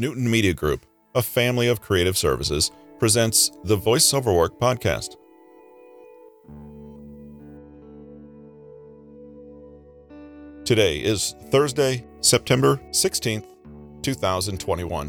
Newton 0.00 0.30
Media 0.30 0.54
Group, 0.54 0.86
a 1.14 1.20
family 1.20 1.68
of 1.68 1.82
creative 1.82 2.16
services, 2.16 2.70
presents 2.98 3.50
the 3.64 3.76
Voiceover 3.76 4.34
Work 4.34 4.58
podcast. 4.58 5.16
Today 10.64 10.96
is 10.96 11.34
Thursday, 11.50 12.06
September 12.22 12.80
16th, 12.92 13.44
2021. 14.00 15.08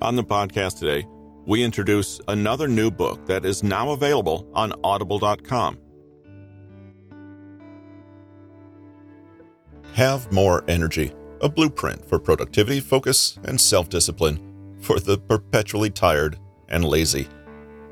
On 0.00 0.16
the 0.16 0.24
podcast 0.24 0.78
today, 0.78 1.06
we 1.44 1.62
introduce 1.62 2.18
another 2.28 2.66
new 2.66 2.90
book 2.90 3.26
that 3.26 3.44
is 3.44 3.62
now 3.62 3.90
available 3.90 4.48
on 4.54 4.72
audible.com. 4.82 5.78
Have 9.92 10.32
More 10.32 10.64
Energy, 10.66 11.12
a 11.44 11.48
blueprint 11.48 12.02
for 12.08 12.18
productivity, 12.18 12.80
focus, 12.80 13.38
and 13.44 13.60
self 13.60 13.90
discipline 13.90 14.78
for 14.80 14.98
the 14.98 15.18
perpetually 15.18 15.90
tired 15.90 16.38
and 16.70 16.84
lazy. 16.84 17.28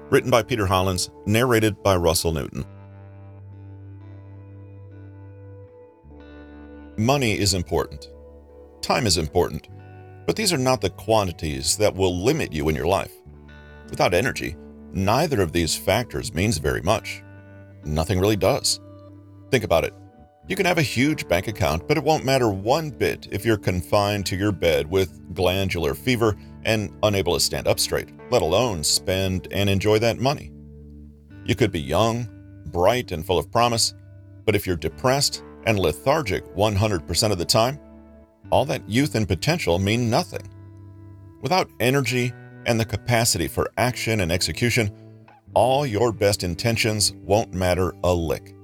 Written 0.09 0.30
by 0.30 0.43
Peter 0.43 0.66
Hollins, 0.66 1.10
narrated 1.27 1.80
by 1.83 1.96
Russell 1.96 2.33
Newton. 2.33 2.65
Money 6.96 7.38
is 7.38 7.52
important. 7.55 8.10
Time 8.80 9.07
is 9.07 9.19
important. 9.19 9.69
But 10.27 10.37
these 10.37 10.52
are 10.52 10.59
not 10.59 10.80
the 10.80 10.91
quantities 10.91 11.77
that 11.77 11.95
will 11.95 12.24
limit 12.24 12.52
you 12.52 12.69
in 12.69 12.74
your 12.74 12.87
life. 12.87 13.12
Without 13.91 14.15
energy, 14.15 14.57
neither 14.93 15.43
of 15.43 15.52
these 15.52 15.77
factors 15.77 16.32
means 16.32 16.59
very 16.59 16.80
much. 16.80 17.23
Nothing 17.84 18.19
really 18.19 18.37
does. 18.37 18.80
Think 19.51 19.65
about 19.65 19.84
it. 19.84 19.95
You 20.48 20.56
can 20.56 20.66
have 20.66 20.78
a 20.78 20.82
huge 20.82 21.28
bank 21.28 21.46
account, 21.46 21.87
but 21.87 21.96
it 21.96 22.02
won't 22.02 22.24
matter 22.24 22.48
one 22.51 22.91
bit 22.91 23.28
if 23.30 23.45
you're 23.45 23.56
confined 23.56 24.27
to 24.27 24.37
your 24.37 24.51
bed 24.51 24.91
with 24.91 25.34
glandular 25.34 25.95
fever 25.95 26.37
and 26.65 26.92
unable 27.05 27.34
to 27.34 27.40
stand 27.40 27.68
up 27.68 27.79
straight, 27.79 28.09
let 28.30 28.43
alone 28.43 28.82
spend 28.82 29.46
and 29.52 29.71
enjoy 29.71 30.01
that 30.01 30.18
money. 30.18 30.51
You 31.45 31.54
could 31.54 31.71
be 31.71 31.80
young, 31.80 32.29
bright, 32.66 33.12
and 33.12 33.24
full 33.24 33.38
of 33.38 33.52
promise, 33.52 33.95
but 34.45 34.57
if 34.57 34.66
you're 34.66 34.76
depressed 34.76 35.45
and 35.65 35.79
lethargic 35.79 36.45
100% 36.56 37.30
of 37.30 37.38
the 37.38 37.45
time, 37.45 37.79
all 38.51 38.65
that 38.65 38.88
youth 38.88 39.15
and 39.15 39.29
potential 39.29 39.79
mean 39.79 40.10
nothing. 40.10 40.49
Without 41.40 41.71
energy 41.79 42.32
and 42.66 42.80
the 42.80 42.84
capacity 42.84 43.46
for 43.46 43.71
action 43.77 44.21
and 44.21 44.32
execution, 44.32 44.90
all 45.54 45.87
your 45.87 46.10
best 46.10 46.43
intentions 46.43 47.12
won't 47.12 47.54
matter 47.54 47.95
a 48.02 48.12
lick. 48.12 48.56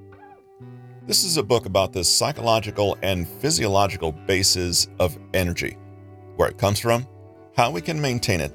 This 1.08 1.24
is 1.24 1.38
a 1.38 1.42
book 1.42 1.64
about 1.64 1.94
the 1.94 2.04
psychological 2.04 2.98
and 3.02 3.26
physiological 3.26 4.12
bases 4.12 4.88
of 4.98 5.16
energy, 5.32 5.78
where 6.36 6.50
it 6.50 6.58
comes 6.58 6.78
from, 6.80 7.08
how 7.56 7.70
we 7.70 7.80
can 7.80 7.98
maintain 7.98 8.42
it, 8.42 8.52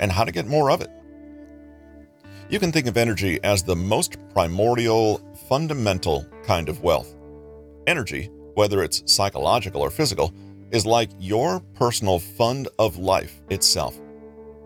and 0.00 0.10
how 0.10 0.24
to 0.24 0.32
get 0.32 0.48
more 0.48 0.72
of 0.72 0.80
it. 0.80 0.90
You 2.50 2.58
can 2.58 2.72
think 2.72 2.88
of 2.88 2.96
energy 2.96 3.38
as 3.44 3.62
the 3.62 3.76
most 3.76 4.16
primordial, 4.34 5.20
fundamental 5.48 6.26
kind 6.42 6.68
of 6.68 6.82
wealth. 6.82 7.14
Energy, 7.86 8.28
whether 8.54 8.82
it's 8.82 9.04
psychological 9.06 9.80
or 9.80 9.90
physical, 9.92 10.34
is 10.72 10.84
like 10.84 11.10
your 11.20 11.60
personal 11.74 12.18
fund 12.18 12.66
of 12.80 12.98
life 12.98 13.40
itself. 13.48 13.96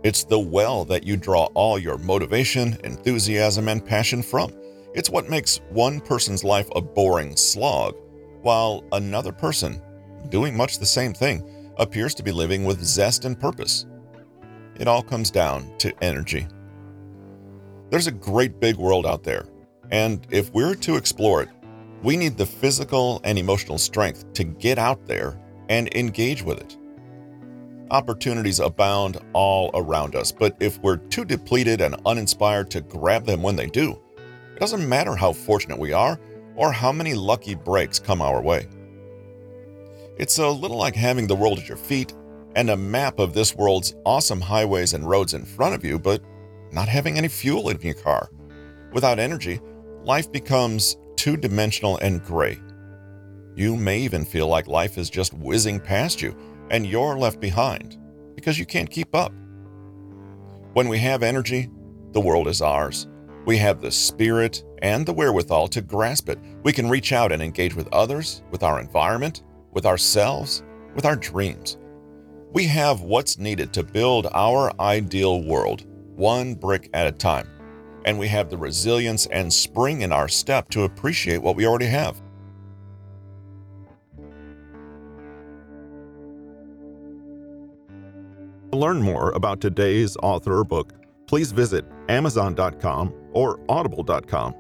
It's 0.04 0.24
the 0.24 0.38
well 0.38 0.86
that 0.86 1.04
you 1.04 1.18
draw 1.18 1.50
all 1.52 1.78
your 1.78 1.98
motivation, 1.98 2.78
enthusiasm, 2.82 3.68
and 3.68 3.84
passion 3.84 4.22
from. 4.22 4.54
It's 4.96 5.10
what 5.10 5.28
makes 5.28 5.60
one 5.68 6.00
person's 6.00 6.42
life 6.42 6.70
a 6.74 6.80
boring 6.80 7.36
slog, 7.36 7.94
while 8.40 8.82
another 8.92 9.30
person, 9.30 9.82
doing 10.30 10.56
much 10.56 10.78
the 10.78 10.86
same 10.86 11.12
thing, 11.12 11.44
appears 11.76 12.14
to 12.14 12.22
be 12.22 12.32
living 12.32 12.64
with 12.64 12.82
zest 12.82 13.26
and 13.26 13.38
purpose. 13.38 13.84
It 14.80 14.88
all 14.88 15.02
comes 15.02 15.30
down 15.30 15.70
to 15.80 15.92
energy. 16.02 16.46
There's 17.90 18.06
a 18.06 18.10
great 18.10 18.58
big 18.58 18.76
world 18.76 19.04
out 19.04 19.22
there, 19.22 19.44
and 19.90 20.26
if 20.30 20.50
we're 20.54 20.74
to 20.76 20.96
explore 20.96 21.42
it, 21.42 21.50
we 22.02 22.16
need 22.16 22.38
the 22.38 22.46
physical 22.46 23.20
and 23.22 23.38
emotional 23.38 23.76
strength 23.76 24.32
to 24.32 24.44
get 24.44 24.78
out 24.78 25.04
there 25.04 25.38
and 25.68 25.94
engage 25.94 26.42
with 26.42 26.58
it. 26.58 26.78
Opportunities 27.90 28.60
abound 28.60 29.18
all 29.34 29.70
around 29.74 30.16
us, 30.16 30.32
but 30.32 30.56
if 30.58 30.78
we're 30.78 30.96
too 30.96 31.26
depleted 31.26 31.82
and 31.82 32.00
uninspired 32.06 32.70
to 32.70 32.80
grab 32.80 33.26
them 33.26 33.42
when 33.42 33.56
they 33.56 33.66
do, 33.66 34.00
it 34.56 34.60
doesn't 34.60 34.88
matter 34.88 35.14
how 35.14 35.34
fortunate 35.34 35.78
we 35.78 35.92
are 35.92 36.18
or 36.54 36.72
how 36.72 36.90
many 36.90 37.12
lucky 37.12 37.54
breaks 37.54 37.98
come 37.98 38.22
our 38.22 38.40
way. 38.40 38.66
It's 40.16 40.38
a 40.38 40.48
little 40.48 40.78
like 40.78 40.96
having 40.96 41.26
the 41.26 41.36
world 41.36 41.58
at 41.58 41.68
your 41.68 41.76
feet 41.76 42.14
and 42.54 42.70
a 42.70 42.76
map 42.76 43.18
of 43.18 43.34
this 43.34 43.54
world's 43.54 43.94
awesome 44.06 44.40
highways 44.40 44.94
and 44.94 45.06
roads 45.06 45.34
in 45.34 45.44
front 45.44 45.74
of 45.74 45.84
you, 45.84 45.98
but 45.98 46.22
not 46.72 46.88
having 46.88 47.18
any 47.18 47.28
fuel 47.28 47.68
in 47.68 47.78
your 47.82 47.92
car. 47.92 48.30
Without 48.94 49.18
energy, 49.18 49.60
life 50.04 50.32
becomes 50.32 50.96
two 51.16 51.36
dimensional 51.36 51.98
and 51.98 52.24
gray. 52.24 52.58
You 53.56 53.76
may 53.76 53.98
even 53.98 54.24
feel 54.24 54.46
like 54.46 54.68
life 54.68 54.96
is 54.96 55.10
just 55.10 55.34
whizzing 55.34 55.80
past 55.80 56.22
you 56.22 56.34
and 56.70 56.86
you're 56.86 57.18
left 57.18 57.40
behind 57.40 57.98
because 58.34 58.58
you 58.58 58.64
can't 58.64 58.90
keep 58.90 59.14
up. 59.14 59.34
When 60.72 60.88
we 60.88 60.98
have 61.00 61.22
energy, 61.22 61.68
the 62.12 62.20
world 62.20 62.48
is 62.48 62.62
ours. 62.62 63.06
We 63.46 63.58
have 63.58 63.80
the 63.80 63.92
spirit 63.92 64.64
and 64.82 65.06
the 65.06 65.12
wherewithal 65.12 65.68
to 65.68 65.80
grasp 65.80 66.28
it. 66.28 66.40
We 66.64 66.72
can 66.72 66.90
reach 66.90 67.12
out 67.12 67.30
and 67.30 67.40
engage 67.40 67.76
with 67.76 67.88
others, 67.92 68.42
with 68.50 68.64
our 68.64 68.80
environment, 68.80 69.44
with 69.70 69.86
ourselves, 69.86 70.64
with 70.96 71.06
our 71.06 71.14
dreams. 71.14 71.78
We 72.52 72.64
have 72.64 73.02
what's 73.02 73.38
needed 73.38 73.72
to 73.74 73.84
build 73.84 74.26
our 74.32 74.72
ideal 74.80 75.44
world, 75.44 75.86
one 76.16 76.54
brick 76.54 76.90
at 76.92 77.06
a 77.06 77.12
time. 77.12 77.48
And 78.04 78.18
we 78.18 78.26
have 78.26 78.50
the 78.50 78.58
resilience 78.58 79.26
and 79.26 79.52
spring 79.52 80.02
in 80.02 80.10
our 80.10 80.26
step 80.26 80.68
to 80.70 80.82
appreciate 80.82 81.38
what 81.38 81.54
we 81.54 81.68
already 81.68 81.86
have. 81.86 82.20
To 88.72 88.78
learn 88.78 89.00
more 89.00 89.30
about 89.30 89.60
today's 89.60 90.16
author 90.20 90.58
or 90.58 90.64
book, 90.64 90.92
please 91.26 91.52
visit 91.52 91.84
Amazon.com 92.08 93.12
or 93.32 93.60
Audible.com. 93.68 94.54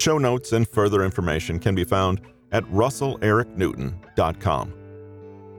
Show 0.00 0.18
notes 0.18 0.52
and 0.52 0.68
further 0.68 1.04
information 1.04 1.58
can 1.58 1.74
be 1.74 1.84
found 1.84 2.20
at 2.52 2.62
RussellEricNewton.com. 2.64 4.74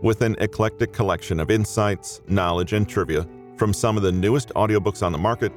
With 0.02 0.22
an 0.22 0.36
eclectic 0.40 0.94
collection 0.94 1.40
of 1.40 1.50
insights, 1.50 2.22
knowledge, 2.28 2.74
and 2.74 2.88
trivia 2.88 3.28
from 3.58 3.74
some 3.74 3.98
of 3.98 4.04
the 4.04 4.12
newest 4.12 4.50
audiobooks 4.50 5.04
on 5.04 5.12
the 5.12 5.18
market, 5.18 5.52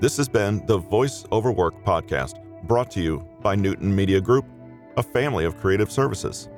this 0.00 0.16
has 0.16 0.28
been 0.28 0.66
the 0.66 0.78
Voice 0.78 1.24
Over 1.30 1.52
Work 1.52 1.84
podcast, 1.84 2.42
brought 2.64 2.90
to 2.92 3.00
you 3.00 3.24
by 3.42 3.54
Newton 3.54 3.94
Media 3.94 4.20
Group, 4.20 4.44
a 4.96 5.02
family 5.02 5.44
of 5.44 5.56
creative 5.56 5.92
services. 5.92 6.48